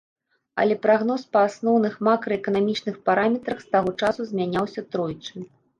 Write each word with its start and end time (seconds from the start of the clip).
Але 0.63 0.77
прагноз 0.85 1.25
па 1.37 1.43
асноўных 1.49 1.93
макраэканамічных 2.09 2.95
параметрах 3.11 3.57
з 3.65 3.73
таго 3.77 3.89
часу 4.03 4.21
змяняўся 4.33 4.81
тройчы. 4.95 5.37